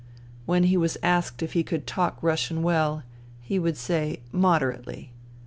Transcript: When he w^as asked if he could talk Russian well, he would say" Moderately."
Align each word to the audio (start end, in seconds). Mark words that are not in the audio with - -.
When 0.47 0.63
he 0.63 0.77
w^as 0.77 0.97
asked 1.03 1.43
if 1.43 1.53
he 1.53 1.61
could 1.61 1.85
talk 1.85 2.17
Russian 2.23 2.63
well, 2.63 3.03
he 3.39 3.59
would 3.59 3.77
say" 3.77 4.21
Moderately." 4.31 5.11